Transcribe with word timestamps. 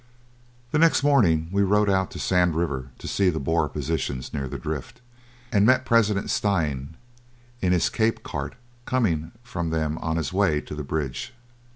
The 0.71 0.79
next 0.79 1.03
morning 1.03 1.47
we 1.51 1.61
rode 1.61 1.87
out 1.87 2.09
to 2.09 2.17
the 2.17 2.23
Sand 2.23 2.55
River 2.55 2.89
to 2.97 3.07
see 3.07 3.29
the 3.29 3.39
Boer 3.39 3.69
positions 3.69 4.33
near 4.33 4.47
the 4.47 4.57
drift, 4.57 4.99
and 5.51 5.63
met 5.63 5.85
President 5.85 6.31
Steyn 6.31 6.97
in 7.61 7.71
his 7.71 7.87
Cape 7.87 8.23
cart 8.23 8.55
coming 8.85 9.31
from 9.43 9.69
them 9.69 9.99
on 9.99 10.17
his 10.17 10.33
way 10.33 10.59
to 10.59 10.73
the 10.73 10.83
bridge. 10.83 11.35